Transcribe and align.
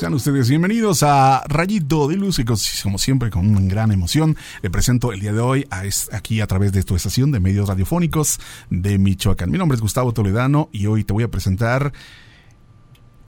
Sean 0.00 0.14
ustedes 0.14 0.48
bienvenidos 0.48 1.02
a 1.02 1.42
Rayito 1.48 2.06
de 2.06 2.14
Luz 2.14 2.38
y 2.38 2.44
como 2.44 2.98
siempre 2.98 3.30
con 3.30 3.48
una 3.48 3.60
gran 3.62 3.90
emoción 3.90 4.36
le 4.62 4.70
presento 4.70 5.12
el 5.12 5.18
día 5.18 5.32
de 5.32 5.40
hoy 5.40 5.66
aquí 6.12 6.40
a 6.40 6.46
través 6.46 6.70
de 6.70 6.84
tu 6.84 6.94
estación 6.94 7.32
de 7.32 7.40
medios 7.40 7.68
radiofónicos 7.68 8.38
de 8.70 8.96
Michoacán. 8.96 9.50
Mi 9.50 9.58
nombre 9.58 9.74
es 9.74 9.82
Gustavo 9.82 10.12
Toledano 10.14 10.68
y 10.70 10.86
hoy 10.86 11.02
te 11.02 11.12
voy 11.12 11.24
a 11.24 11.28
presentar 11.32 11.92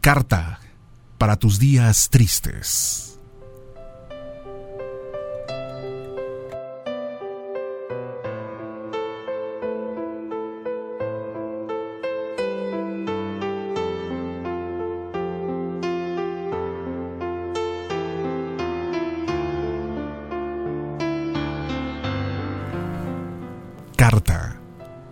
Carta 0.01 0.61
para 1.19 1.35
tus 1.41 1.59
días 1.59 2.09
tristes. 2.09 3.10
Carta 24.01 24.59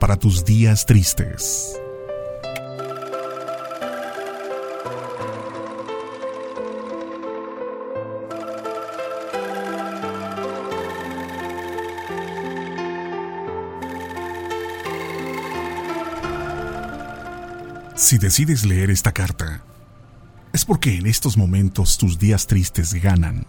para 0.00 0.16
tus 0.16 0.46
días 0.46 0.86
tristes. 0.86 1.78
Si 17.94 18.16
decides 18.16 18.64
leer 18.64 18.88
esta 18.88 19.12
carta, 19.12 19.62
es 20.54 20.64
porque 20.64 20.96
en 20.96 21.06
estos 21.06 21.36
momentos 21.36 21.98
tus 21.98 22.18
días 22.18 22.46
tristes 22.46 22.94
ganan 22.94 23.44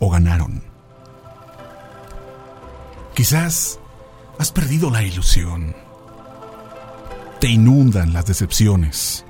o 0.00 0.10
ganaron. 0.10 0.64
Quizás 3.14 3.78
Has 4.38 4.52
perdido 4.52 4.88
la 4.88 5.02
ilusión. 5.02 5.74
Te 7.40 7.48
inundan 7.48 8.12
las 8.12 8.24
decepciones. 8.26 9.24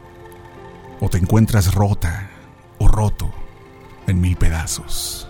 O 1.01 1.09
te 1.09 1.17
encuentras 1.17 1.73
rota 1.73 2.29
o 2.79 2.89
roto 2.89 3.33
en 4.07 4.21
mil 4.21 4.37
pedazos. 4.37 5.27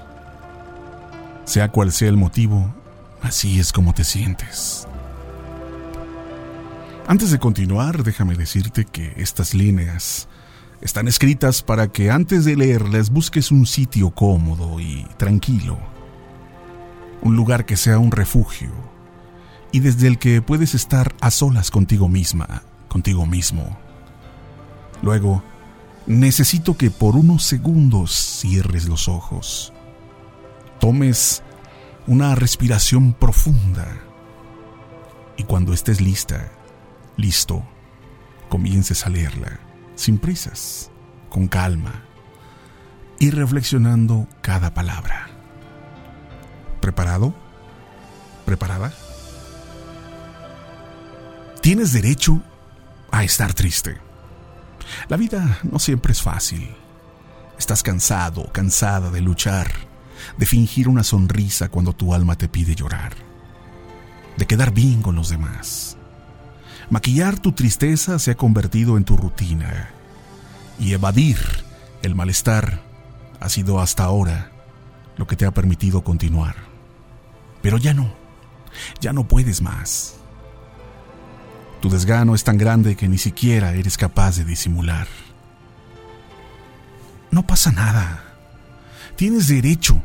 Sea 1.44 1.70
cual 1.70 1.92
sea 1.92 2.08
el 2.08 2.16
motivo, 2.16 2.74
así 3.22 3.60
es 3.60 3.72
como 3.72 3.94
te 3.94 4.02
sientes. 4.02 4.88
Antes 7.06 7.30
de 7.30 7.38
continuar, 7.38 8.02
déjame 8.02 8.34
decirte 8.34 8.84
que 8.84 9.12
estas 9.16 9.54
líneas 9.54 10.26
están 10.80 11.06
escritas 11.06 11.62
para 11.62 11.86
que 11.86 12.10
antes 12.10 12.44
de 12.44 12.56
leerlas 12.56 13.10
busques 13.10 13.52
un 13.52 13.64
sitio 13.64 14.10
cómodo 14.10 14.80
y 14.80 15.06
tranquilo. 15.18 15.78
Un 17.22 17.36
lugar 17.36 17.64
que 17.64 17.76
sea 17.76 18.00
un 18.00 18.10
refugio 18.10 18.97
y 19.72 19.80
desde 19.80 20.06
el 20.08 20.18
que 20.18 20.42
puedes 20.42 20.74
estar 20.74 21.14
a 21.20 21.30
solas 21.30 21.70
contigo 21.70 22.08
misma, 22.08 22.62
contigo 22.88 23.26
mismo. 23.26 23.78
Luego, 25.02 25.42
necesito 26.06 26.76
que 26.76 26.90
por 26.90 27.16
unos 27.16 27.44
segundos 27.44 28.12
cierres 28.12 28.88
los 28.88 29.08
ojos, 29.08 29.72
tomes 30.80 31.42
una 32.06 32.34
respiración 32.34 33.12
profunda 33.12 33.86
y 35.36 35.44
cuando 35.44 35.72
estés 35.72 36.00
lista, 36.00 36.50
listo, 37.16 37.62
comiences 38.48 39.06
a 39.06 39.10
leerla, 39.10 39.60
sin 39.94 40.18
prisas, 40.18 40.90
con 41.28 41.46
calma 41.46 42.04
y 43.18 43.30
reflexionando 43.30 44.26
cada 44.40 44.72
palabra. 44.72 45.28
¿Preparado? 46.80 47.34
¿Preparada? 48.46 48.92
Tienes 51.68 51.92
derecho 51.92 52.40
a 53.10 53.24
estar 53.24 53.52
triste. 53.52 53.98
La 55.10 55.18
vida 55.18 55.58
no 55.70 55.78
siempre 55.78 56.12
es 56.12 56.22
fácil. 56.22 56.66
Estás 57.58 57.82
cansado, 57.82 58.50
cansada 58.50 59.10
de 59.10 59.20
luchar, 59.20 59.70
de 60.38 60.46
fingir 60.46 60.88
una 60.88 61.04
sonrisa 61.04 61.68
cuando 61.68 61.92
tu 61.92 62.14
alma 62.14 62.36
te 62.36 62.48
pide 62.48 62.74
llorar, 62.74 63.12
de 64.38 64.46
quedar 64.46 64.72
bien 64.72 65.02
con 65.02 65.14
los 65.14 65.28
demás. 65.28 65.98
Maquillar 66.88 67.38
tu 67.38 67.52
tristeza 67.52 68.18
se 68.18 68.30
ha 68.30 68.34
convertido 68.34 68.96
en 68.96 69.04
tu 69.04 69.18
rutina 69.18 69.90
y 70.78 70.94
evadir 70.94 71.36
el 72.00 72.14
malestar 72.14 72.80
ha 73.40 73.48
sido 73.50 73.78
hasta 73.78 74.04
ahora 74.04 74.52
lo 75.18 75.26
que 75.26 75.36
te 75.36 75.44
ha 75.44 75.52
permitido 75.52 76.02
continuar. 76.02 76.56
Pero 77.60 77.76
ya 77.76 77.92
no, 77.92 78.14
ya 79.02 79.12
no 79.12 79.28
puedes 79.28 79.60
más. 79.60 80.18
Tu 81.80 81.88
desgano 81.88 82.34
es 82.34 82.42
tan 82.42 82.58
grande 82.58 82.96
que 82.96 83.08
ni 83.08 83.18
siquiera 83.18 83.74
eres 83.74 83.96
capaz 83.96 84.36
de 84.36 84.44
disimular. 84.44 85.06
No 87.30 87.46
pasa 87.46 87.70
nada. 87.70 88.24
Tienes 89.16 89.46
derecho 89.46 90.02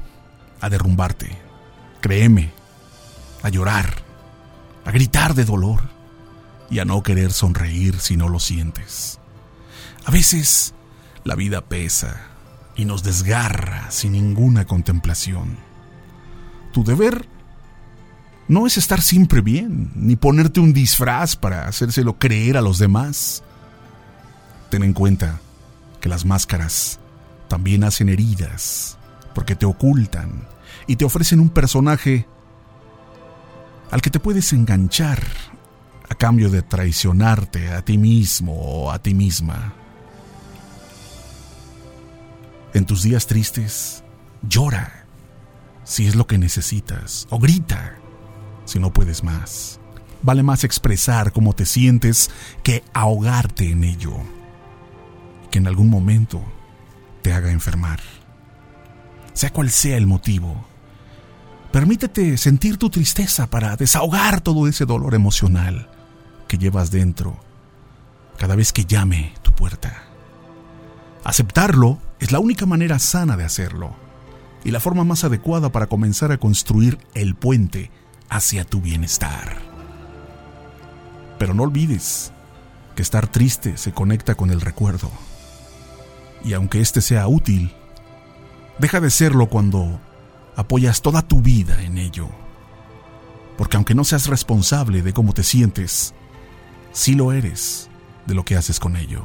a 0.61 0.69
derrumbarte. 0.69 1.35
Créeme, 1.99 2.51
a 3.41 3.49
llorar, 3.49 3.95
a 4.85 4.91
gritar 4.91 5.33
de 5.33 5.45
dolor 5.45 5.81
y 6.69 6.79
a 6.79 6.85
no 6.85 7.01
querer 7.01 7.33
sonreír 7.33 7.99
si 7.99 8.17
no 8.17 8.29
lo 8.29 8.39
sientes. 8.39 9.19
A 10.05 10.11
veces 10.11 10.73
la 11.23 11.35
vida 11.35 11.61
pesa 11.61 12.27
y 12.75 12.85
nos 12.85 13.03
desgarra 13.03 13.89
sin 13.89 14.11
ninguna 14.11 14.65
contemplación. 14.65 15.57
Tu 16.71 16.83
deber 16.83 17.27
no 18.47 18.67
es 18.67 18.77
estar 18.77 19.01
siempre 19.01 19.41
bien, 19.41 19.91
ni 19.95 20.15
ponerte 20.15 20.59
un 20.59 20.73
disfraz 20.73 21.35
para 21.35 21.67
hacérselo 21.67 22.17
creer 22.17 22.57
a 22.57 22.61
los 22.61 22.77
demás. 22.77 23.43
Ten 24.69 24.83
en 24.83 24.93
cuenta 24.93 25.39
que 26.01 26.09
las 26.09 26.25
máscaras 26.25 26.99
también 27.47 27.83
hacen 27.83 28.09
heridas, 28.09 28.97
porque 29.33 29.55
te 29.55 29.65
ocultan 29.65 30.47
y 30.87 30.95
te 30.97 31.05
ofrecen 31.05 31.39
un 31.39 31.49
personaje 31.49 32.27
al 33.91 34.01
que 34.01 34.09
te 34.09 34.19
puedes 34.19 34.51
enganchar 34.53 35.23
a 36.09 36.15
cambio 36.15 36.49
de 36.49 36.61
traicionarte 36.61 37.71
a 37.71 37.83
ti 37.83 37.97
mismo 37.97 38.53
o 38.53 38.91
a 38.91 38.99
ti 38.99 39.13
misma. 39.13 39.73
En 42.73 42.85
tus 42.85 43.03
días 43.03 43.27
tristes, 43.27 44.03
llora 44.41 45.05
si 45.83 46.07
es 46.07 46.15
lo 46.15 46.27
que 46.27 46.37
necesitas, 46.37 47.27
o 47.29 47.39
grita 47.39 47.97
si 48.65 48.79
no 48.79 48.91
puedes 48.91 49.23
más. 49.23 49.79
Vale 50.21 50.43
más 50.43 50.63
expresar 50.63 51.33
cómo 51.33 51.53
te 51.53 51.65
sientes 51.65 52.31
que 52.63 52.83
ahogarte 52.93 53.69
en 53.69 53.83
ello. 53.83 54.13
Que 55.51 55.59
en 55.59 55.67
algún 55.67 55.89
momento 55.89 56.41
te 57.21 57.33
haga 57.33 57.51
enfermar. 57.51 57.99
Sea 59.33 59.51
cual 59.51 59.69
sea 59.69 59.97
el 59.97 60.07
motivo, 60.07 60.65
permítete 61.71 62.37
sentir 62.37 62.77
tu 62.77 62.89
tristeza 62.89 63.49
para 63.49 63.75
desahogar 63.75 64.41
todo 64.41 64.67
ese 64.67 64.85
dolor 64.85 65.15
emocional 65.15 65.89
que 66.47 66.57
llevas 66.57 66.91
dentro 66.91 67.37
cada 68.37 68.55
vez 68.55 68.71
que 68.71 68.85
llame 68.85 69.33
tu 69.41 69.51
puerta. 69.51 70.03
Aceptarlo 71.23 71.99
es 72.19 72.31
la 72.31 72.39
única 72.39 72.65
manera 72.65 72.99
sana 72.99 73.37
de 73.37 73.43
hacerlo 73.43 73.95
y 74.63 74.71
la 74.71 74.79
forma 74.79 75.03
más 75.03 75.23
adecuada 75.23 75.71
para 75.71 75.87
comenzar 75.87 76.31
a 76.31 76.37
construir 76.37 76.99
el 77.13 77.35
puente 77.35 77.91
hacia 78.29 78.63
tu 78.63 78.81
bienestar. 78.81 79.57
Pero 81.37 81.53
no 81.53 81.63
olvides 81.63 82.31
que 82.95 83.01
estar 83.01 83.27
triste 83.27 83.77
se 83.77 83.91
conecta 83.91 84.35
con 84.35 84.51
el 84.51 84.61
recuerdo. 84.61 85.11
Y 86.43 86.53
aunque 86.53 86.81
este 86.81 87.01
sea 87.01 87.27
útil, 87.27 87.73
deja 88.79 88.99
de 88.99 89.09
serlo 89.09 89.47
cuando 89.47 89.99
apoyas 90.55 91.01
toda 91.01 91.21
tu 91.21 91.41
vida 91.41 91.81
en 91.83 91.97
ello. 91.97 92.29
Porque 93.57 93.77
aunque 93.77 93.95
no 93.95 94.03
seas 94.03 94.27
responsable 94.27 95.01
de 95.01 95.13
cómo 95.13 95.33
te 95.33 95.43
sientes, 95.43 96.13
sí 96.91 97.15
lo 97.15 97.31
eres 97.31 97.89
de 98.25 98.35
lo 98.35 98.43
que 98.45 98.55
haces 98.55 98.79
con 98.79 98.95
ello. 98.95 99.23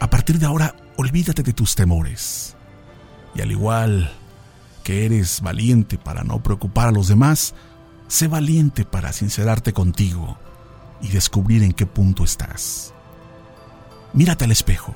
A 0.00 0.08
partir 0.08 0.38
de 0.38 0.46
ahora, 0.46 0.74
olvídate 0.96 1.42
de 1.42 1.52
tus 1.52 1.74
temores. 1.74 2.56
Y 3.34 3.42
al 3.42 3.50
igual 3.52 4.10
que 4.90 5.06
eres 5.06 5.40
valiente 5.40 5.98
para 5.98 6.24
no 6.24 6.42
preocupar 6.42 6.88
a 6.88 6.90
los 6.90 7.06
demás, 7.06 7.54
sé 8.08 8.26
valiente 8.26 8.84
para 8.84 9.12
sincerarte 9.12 9.72
contigo 9.72 10.36
y 11.00 11.10
descubrir 11.10 11.62
en 11.62 11.70
qué 11.70 11.86
punto 11.86 12.24
estás. 12.24 12.92
Mírate 14.14 14.46
al 14.46 14.50
espejo 14.50 14.92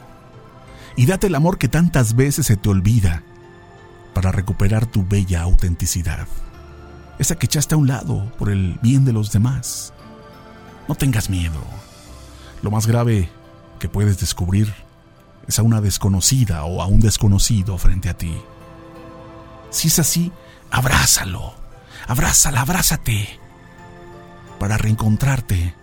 y 0.96 1.06
date 1.06 1.29
el 1.29 1.35
amor 1.37 1.58
que 1.58 1.69
tantas 1.69 2.17
veces 2.17 2.46
se 2.46 2.56
te 2.56 2.69
olvida 2.69 3.23
para 4.14 4.32
recuperar 4.32 4.85
tu 4.87 5.06
bella 5.06 5.43
autenticidad, 5.43 6.26
esa 7.20 7.37
que 7.37 7.47
echaste 7.47 7.76
a 7.76 7.79
un 7.79 7.87
lado 7.87 8.32
por 8.37 8.50
el 8.50 8.81
bien 8.82 9.05
de 9.05 9.12
los 9.12 9.31
demás. 9.31 9.93
No 10.88 10.97
tengas 10.97 11.31
miedo. 11.31 11.62
Lo 12.62 12.73
más 12.73 12.88
grave 12.88 13.29
que 13.79 13.88
puedes 13.88 14.19
descubrir 14.19 14.75
es 15.47 15.61
a 15.61 15.62
una 15.62 15.81
desconocida 15.81 16.64
o 16.64 16.82
a 16.82 16.87
un 16.87 16.99
desconocido 16.99 17.79
frente 17.79 18.08
a 18.08 18.14
ti. 18.14 18.35
Si 19.75 19.88
es 19.88 19.99
así, 19.99 20.31
abrázalo, 20.71 21.53
abrázala, 22.06 22.61
abrázate, 22.61 23.41
para 24.61 24.79
reencontrarte 24.79 25.75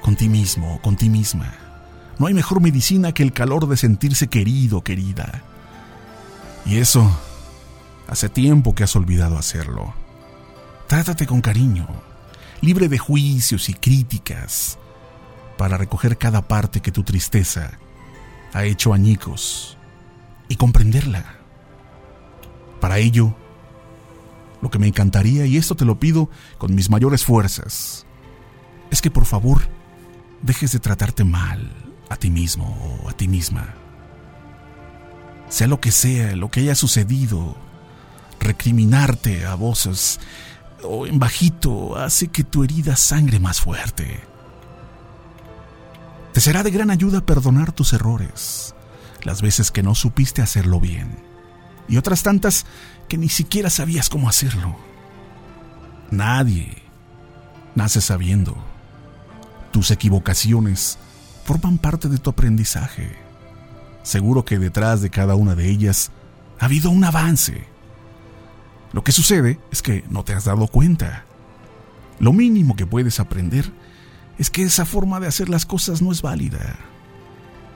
con 0.00 0.16
ti 0.16 0.30
mismo, 0.30 0.80
con 0.80 0.96
ti 0.96 1.10
misma. 1.10 1.52
No 2.18 2.28
hay 2.28 2.34
mejor 2.34 2.62
medicina 2.62 3.12
que 3.12 3.22
el 3.22 3.34
calor 3.34 3.68
de 3.68 3.76
sentirse 3.76 4.28
querido, 4.28 4.82
querida. 4.82 5.42
Y 6.64 6.78
eso, 6.78 7.14
hace 8.08 8.30
tiempo 8.30 8.74
que 8.74 8.84
has 8.84 8.96
olvidado 8.96 9.36
hacerlo. 9.36 9.92
Trátate 10.86 11.26
con 11.26 11.42
cariño, 11.42 11.86
libre 12.62 12.88
de 12.88 12.96
juicios 12.96 13.68
y 13.68 13.74
críticas, 13.74 14.78
para 15.58 15.76
recoger 15.76 16.16
cada 16.16 16.48
parte 16.48 16.80
que 16.80 16.90
tu 16.90 17.02
tristeza 17.02 17.72
ha 18.54 18.64
hecho 18.64 18.94
añicos 18.94 19.76
y 20.48 20.56
comprenderla. 20.56 21.41
Para 22.82 22.98
ello, 22.98 23.32
lo 24.60 24.68
que 24.68 24.80
me 24.80 24.88
encantaría, 24.88 25.46
y 25.46 25.56
esto 25.56 25.76
te 25.76 25.84
lo 25.84 26.00
pido 26.00 26.28
con 26.58 26.74
mis 26.74 26.90
mayores 26.90 27.24
fuerzas, 27.24 28.06
es 28.90 29.00
que 29.00 29.08
por 29.08 29.24
favor 29.24 29.62
dejes 30.42 30.72
de 30.72 30.80
tratarte 30.80 31.22
mal 31.22 31.70
a 32.08 32.16
ti 32.16 32.28
mismo 32.28 33.00
o 33.04 33.08
a 33.08 33.12
ti 33.12 33.28
misma. 33.28 33.72
Sea 35.48 35.68
lo 35.68 35.80
que 35.80 35.92
sea, 35.92 36.34
lo 36.34 36.50
que 36.50 36.58
haya 36.58 36.74
sucedido, 36.74 37.56
recriminarte 38.40 39.46
a 39.46 39.54
voces 39.54 40.18
o 40.82 41.06
en 41.06 41.20
bajito 41.20 41.96
hace 41.96 42.32
que 42.32 42.42
tu 42.42 42.64
herida 42.64 42.96
sangre 42.96 43.38
más 43.38 43.60
fuerte. 43.60 44.24
Te 46.32 46.40
será 46.40 46.64
de 46.64 46.72
gran 46.72 46.90
ayuda 46.90 47.24
perdonar 47.24 47.70
tus 47.70 47.92
errores, 47.92 48.74
las 49.22 49.40
veces 49.40 49.70
que 49.70 49.84
no 49.84 49.94
supiste 49.94 50.42
hacerlo 50.42 50.80
bien, 50.80 51.30
y 51.88 51.96
otras 51.96 52.22
tantas 52.22 52.66
que 53.08 53.18
ni 53.18 53.28
siquiera 53.28 53.70
sabías 53.70 54.08
cómo 54.08 54.28
hacerlo. 54.28 54.76
Nadie 56.10 56.82
nace 57.74 58.00
sabiendo. 58.00 58.56
Tus 59.70 59.90
equivocaciones 59.90 60.98
forman 61.44 61.78
parte 61.78 62.08
de 62.08 62.18
tu 62.18 62.30
aprendizaje. 62.30 63.16
Seguro 64.02 64.44
que 64.44 64.58
detrás 64.58 65.00
de 65.00 65.10
cada 65.10 65.34
una 65.34 65.54
de 65.54 65.68
ellas 65.70 66.10
ha 66.58 66.66
habido 66.66 66.90
un 66.90 67.04
avance. 67.04 67.66
Lo 68.92 69.02
que 69.04 69.12
sucede 69.12 69.58
es 69.70 69.80
que 69.80 70.04
no 70.10 70.24
te 70.24 70.34
has 70.34 70.44
dado 70.44 70.66
cuenta. 70.66 71.24
Lo 72.18 72.32
mínimo 72.32 72.76
que 72.76 72.86
puedes 72.86 73.20
aprender 73.20 73.72
es 74.38 74.50
que 74.50 74.62
esa 74.62 74.84
forma 74.84 75.18
de 75.20 75.28
hacer 75.28 75.48
las 75.48 75.66
cosas 75.66 76.02
no 76.02 76.12
es 76.12 76.20
válida. 76.20 76.76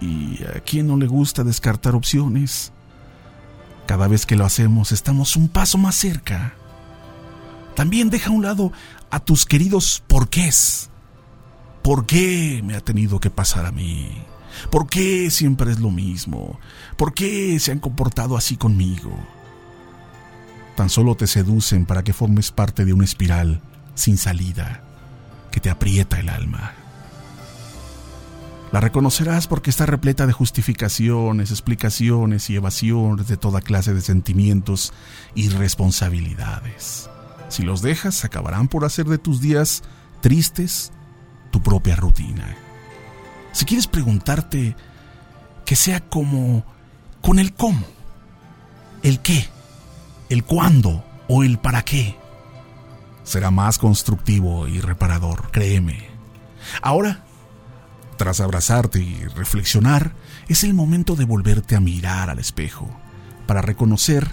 ¿Y 0.00 0.42
a 0.44 0.60
quién 0.60 0.86
no 0.86 0.96
le 0.96 1.06
gusta 1.06 1.42
descartar 1.42 1.94
opciones? 1.94 2.72
Cada 3.86 4.08
vez 4.08 4.26
que 4.26 4.36
lo 4.36 4.44
hacemos 4.44 4.90
estamos 4.90 5.36
un 5.36 5.48
paso 5.48 5.78
más 5.78 5.94
cerca. 5.94 6.54
También 7.76 8.10
deja 8.10 8.30
a 8.30 8.32
un 8.32 8.42
lado 8.42 8.72
a 9.10 9.20
tus 9.20 9.46
queridos 9.46 10.02
porqués. 10.08 10.90
¿Por 11.82 12.04
qué 12.04 12.62
me 12.64 12.74
ha 12.74 12.80
tenido 12.80 13.20
que 13.20 13.30
pasar 13.30 13.64
a 13.64 13.70
mí? 13.70 14.10
¿Por 14.70 14.88
qué 14.88 15.30
siempre 15.30 15.70
es 15.70 15.78
lo 15.78 15.90
mismo? 15.90 16.58
¿Por 16.96 17.14
qué 17.14 17.60
se 17.60 17.70
han 17.70 17.78
comportado 17.78 18.36
así 18.36 18.56
conmigo? 18.56 19.16
Tan 20.74 20.90
solo 20.90 21.14
te 21.14 21.26
seducen 21.26 21.86
para 21.86 22.02
que 22.02 22.12
formes 22.12 22.50
parte 22.50 22.84
de 22.84 22.92
una 22.92 23.04
espiral 23.04 23.60
sin 23.94 24.18
salida 24.18 24.82
que 25.52 25.60
te 25.60 25.70
aprieta 25.70 26.18
el 26.18 26.28
alma. 26.28 26.74
La 28.72 28.80
reconocerás 28.80 29.46
porque 29.46 29.70
está 29.70 29.86
repleta 29.86 30.26
de 30.26 30.32
justificaciones, 30.32 31.50
explicaciones 31.50 32.50
y 32.50 32.56
evasiones 32.56 33.28
de 33.28 33.36
toda 33.36 33.60
clase 33.60 33.94
de 33.94 34.00
sentimientos 34.00 34.92
y 35.34 35.48
responsabilidades. 35.50 37.08
Si 37.48 37.62
los 37.62 37.80
dejas, 37.80 38.24
acabarán 38.24 38.68
por 38.68 38.84
hacer 38.84 39.06
de 39.06 39.18
tus 39.18 39.40
días 39.40 39.84
tristes 40.20 40.92
tu 41.52 41.62
propia 41.62 41.94
rutina. 41.94 42.56
Si 43.52 43.64
quieres 43.64 43.86
preguntarte, 43.86 44.74
que 45.64 45.76
sea 45.76 46.00
como 46.00 46.64
con 47.22 47.38
el 47.38 47.54
cómo, 47.54 47.86
el 49.02 49.20
qué, 49.20 49.48
el 50.28 50.44
cuándo 50.44 51.04
o 51.28 51.44
el 51.44 51.58
para 51.58 51.82
qué. 51.82 52.16
Será 53.22 53.50
más 53.50 53.78
constructivo 53.78 54.68
y 54.68 54.80
reparador, 54.80 55.50
créeme. 55.52 56.08
Ahora, 56.82 57.25
tras 58.16 58.40
abrazarte 58.40 59.00
y 59.00 59.24
reflexionar, 59.24 60.12
es 60.48 60.64
el 60.64 60.74
momento 60.74 61.16
de 61.16 61.24
volverte 61.24 61.76
a 61.76 61.80
mirar 61.80 62.30
al 62.30 62.38
espejo 62.38 62.90
para 63.46 63.62
reconocer 63.62 64.30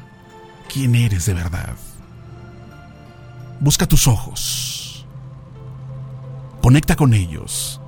quién 0.72 0.96
eres 0.96 1.26
de 1.26 1.34
verdad. 1.34 1.76
Busca 3.60 3.88
tus 3.88 4.08
ojos 4.08 4.84
Conecta 6.64 6.96
con 6.96 7.14
ellos 7.14 7.82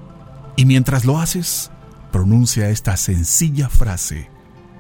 y 0.58 0.66
mientras 0.66 1.06
lo 1.06 1.18
haces, 1.20 1.72
pronuncia 2.12 2.70
esta 2.70 2.98
sencilla 2.98 3.70
frase 3.70 4.30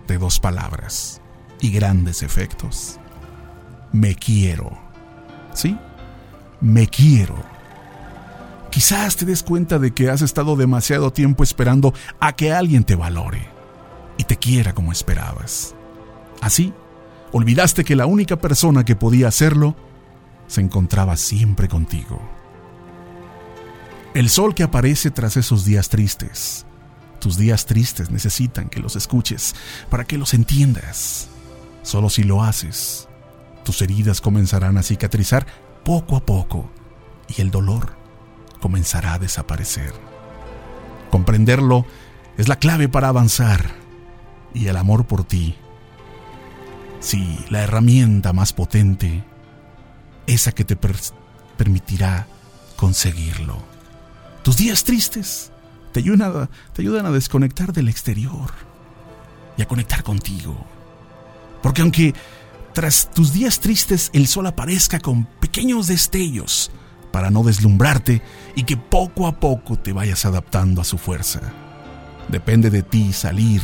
de 0.05 0.17
dos 0.17 0.41
palabras 0.41 1.21
y 1.61 1.71
grandes 1.71 2.21
efectos. 2.21 2.99
Me 3.93 4.13
quiero. 4.13 4.77
¿Sí? 5.53 5.77
Me 6.59 6.87
quiero. 6.87 7.41
Quizás 8.75 9.15
te 9.15 9.23
des 9.23 9.41
cuenta 9.41 9.79
de 9.79 9.93
que 9.93 10.09
has 10.09 10.21
estado 10.21 10.57
demasiado 10.57 11.13
tiempo 11.13 11.43
esperando 11.43 11.93
a 12.19 12.35
que 12.35 12.51
alguien 12.51 12.83
te 12.83 12.95
valore 12.95 13.47
y 14.17 14.25
te 14.25 14.35
quiera 14.35 14.75
como 14.75 14.91
esperabas. 14.91 15.73
Así, 16.41 16.73
olvidaste 17.31 17.85
que 17.85 17.95
la 17.95 18.05
única 18.05 18.35
persona 18.35 18.83
que 18.83 18.97
podía 18.97 19.29
hacerlo 19.29 19.77
se 20.47 20.59
encontraba 20.59 21.15
siempre 21.15 21.69
contigo. 21.69 22.21
El 24.13 24.27
sol 24.27 24.53
que 24.53 24.63
aparece 24.63 25.09
tras 25.09 25.37
esos 25.37 25.63
días 25.63 25.87
tristes. 25.87 26.65
Tus 27.21 27.37
días 27.37 27.67
tristes 27.67 28.11
necesitan 28.11 28.67
que 28.67 28.81
los 28.81 28.97
escuches 28.97 29.55
para 29.89 30.03
que 30.03 30.17
los 30.17 30.33
entiendas. 30.33 31.29
Solo 31.81 32.09
si 32.09 32.23
lo 32.23 32.43
haces, 32.43 33.07
tus 33.63 33.81
heridas 33.81 34.19
comenzarán 34.19 34.77
a 34.77 34.83
cicatrizar 34.83 35.47
poco 35.85 36.17
a 36.17 36.25
poco 36.25 36.69
y 37.29 37.39
el 37.39 37.51
dolor 37.51 38.03
comenzará 38.65 39.13
a 39.13 39.19
desaparecer. 39.19 39.93
Comprenderlo 41.11 41.85
es 42.35 42.47
la 42.47 42.55
clave 42.55 42.89
para 42.89 43.09
avanzar 43.09 43.75
y 44.55 44.65
el 44.65 44.75
amor 44.75 45.05
por 45.05 45.23
ti. 45.23 45.53
Sí, 46.99 47.45
la 47.51 47.61
herramienta 47.61 48.33
más 48.33 48.53
potente, 48.53 49.23
esa 50.25 50.51
que 50.51 50.65
te 50.65 50.75
permitirá 50.75 52.25
conseguirlo. 52.75 53.59
Tus 54.41 54.57
días 54.57 54.83
tristes 54.83 55.51
te 55.91 55.99
ayudan, 55.99 56.23
a, 56.23 56.49
te 56.73 56.81
ayudan 56.81 57.05
a 57.05 57.11
desconectar 57.11 57.71
del 57.71 57.87
exterior 57.87 58.51
y 59.57 59.61
a 59.61 59.67
conectar 59.67 60.01
contigo. 60.01 60.57
Porque 61.61 61.83
aunque 61.83 62.15
tras 62.73 63.11
tus 63.11 63.31
días 63.31 63.59
tristes 63.59 64.09
el 64.13 64.25
sol 64.25 64.47
aparezca 64.47 64.99
con 64.99 65.25
pequeños 65.39 65.85
destellos 65.85 66.71
para 67.15 67.31
no 67.31 67.43
deslumbrarte 67.43 68.21
y 68.55 68.63
que 68.63 68.75
poco 68.75 69.25
a 69.25 69.39
poco 69.39 69.79
te 69.79 69.93
vayas 69.93 70.25
adaptando 70.25 70.81
a 70.81 70.83
su 70.83 70.97
fuerza, 70.97 71.39
depende 72.27 72.69
de 72.69 72.83
ti 72.83 73.13
salir 73.13 73.61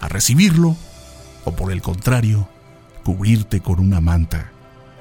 a 0.00 0.08
recibirlo 0.08 0.74
o 1.44 1.52
por 1.52 1.70
el 1.70 1.82
contrario, 1.82 2.48
cubrirte 3.04 3.60
con 3.60 3.78
una 3.78 4.00
manta 4.00 4.52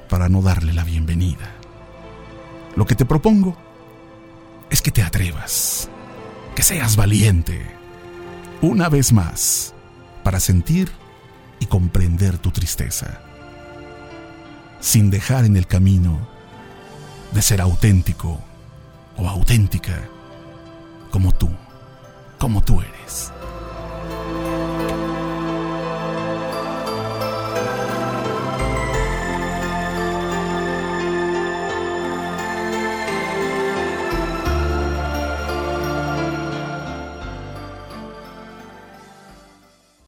para 0.09 0.27
no 0.27 0.41
darle 0.41 0.73
la 0.73 0.83
bienvenida. 0.83 1.49
Lo 2.75 2.85
que 2.85 2.95
te 2.95 3.05
propongo 3.05 3.55
es 4.69 4.81
que 4.81 4.91
te 4.91 5.01
atrevas, 5.01 5.87
que 6.57 6.63
seas 6.63 6.97
valiente, 6.97 7.65
una 8.61 8.89
vez 8.89 9.13
más, 9.13 9.73
para 10.25 10.41
sentir 10.41 10.91
y 11.61 11.67
comprender 11.67 12.37
tu 12.37 12.51
tristeza, 12.51 13.21
sin 14.81 15.09
dejar 15.09 15.45
en 15.45 15.55
el 15.55 15.67
camino 15.67 16.32
de 17.33 17.41
ser 17.41 17.61
auténtico 17.61 18.39
o 19.17 19.27
auténtica 19.27 20.07
como 21.11 21.31
tú, 21.31 21.49
como 22.39 22.61
tú 22.61 22.81
eres. 22.81 23.31